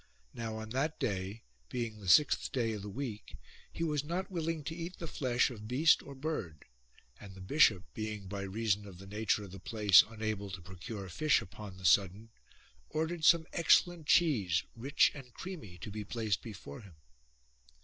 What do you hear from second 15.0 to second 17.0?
and creamy, to be placed before him.